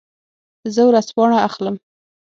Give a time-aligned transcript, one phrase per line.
[0.73, 1.75] زه ورځپاڼه اخلم.